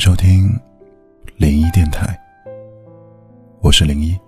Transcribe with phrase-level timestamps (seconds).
[0.00, 0.58] 收听
[1.36, 2.18] 零一电台，
[3.60, 4.18] 我是零一。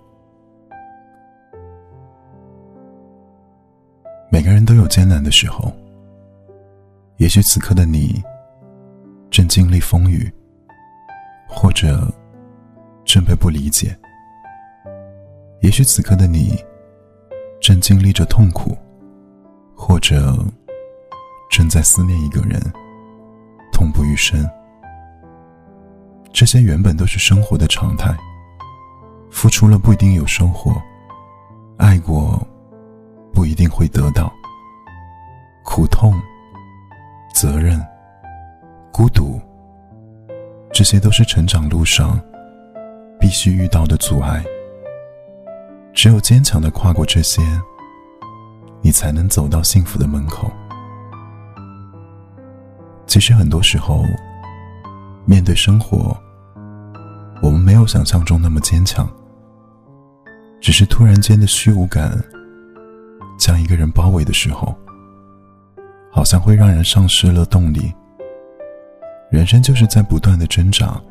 [4.31, 5.73] 每个人都有艰难的时候，
[7.17, 8.21] 也许此刻的你
[9.31, 10.31] 正经历风雨，
[11.47, 12.07] 或者
[13.03, 13.89] 正被不理解；
[15.61, 16.55] 也许此刻的你
[17.59, 18.77] 正经历着痛苦，
[19.75, 20.37] 或者
[21.49, 22.61] 正在思念一个人，
[23.71, 24.47] 痛不欲生。
[26.33, 28.13] 这些原本都是生活的常态。
[29.29, 30.71] 付出了不一定有收获，
[31.77, 32.39] 爱过
[33.33, 34.31] 不一定会得到。
[35.63, 36.13] 苦痛、
[37.33, 37.83] 责任、
[38.91, 39.41] 孤独，
[40.71, 42.19] 这些都是成长路上
[43.19, 44.43] 必须遇到的阻碍。
[45.93, 47.41] 只有坚强的跨过这些，
[48.81, 50.51] 你才能走到幸福的门口。
[53.07, 54.03] 其实很多时候，
[55.25, 56.15] 面对生活。
[57.41, 59.09] 我们没有想象中那么坚强，
[60.61, 62.17] 只是突然间的虚无感
[63.37, 64.73] 将一个人包围的时候，
[66.11, 67.93] 好像会让人丧失了动力。
[69.29, 71.01] 人生就是在不断的挣扎，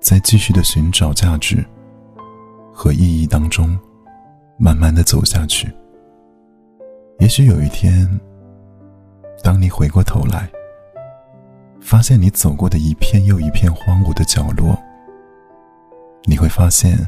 [0.00, 1.64] 在继续的寻找价值
[2.74, 3.78] 和意义当中，
[4.58, 5.72] 慢慢的走下去。
[7.20, 8.06] 也许有一天，
[9.42, 10.50] 当你回过头来，
[11.80, 14.76] 发现你走过的一片又一片荒芜的角落。
[16.24, 16.98] 你会发现，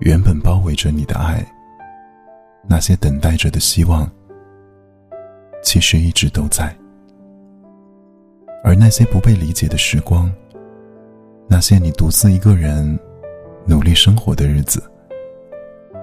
[0.00, 1.42] 原本包围着你的爱，
[2.68, 4.06] 那些等待着的希望，
[5.62, 6.66] 其实一直都在；
[8.62, 10.30] 而那些不被理解的时光，
[11.48, 12.98] 那些你独自一个人
[13.66, 14.82] 努力生活的日子，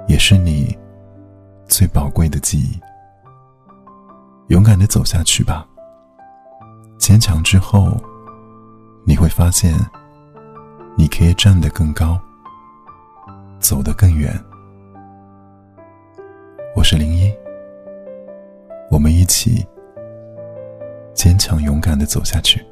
[0.08, 0.76] 也是你
[1.68, 2.80] 最宝贵的记忆。
[4.48, 5.68] 勇敢的走下去吧，
[7.04, 8.02] 坚强之后，
[9.04, 9.76] 你会发现。
[10.96, 12.18] 你可以站得更高，
[13.60, 14.34] 走得更远。
[16.78, 17.30] 我是林一，
[18.90, 19.68] 我们一起
[21.14, 22.66] 坚强勇敢的走下去。